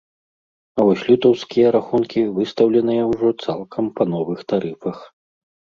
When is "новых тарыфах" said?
4.15-4.97